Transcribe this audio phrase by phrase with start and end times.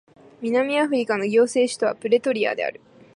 [0.41, 2.81] 南アフリカの行政首都はプレトリアである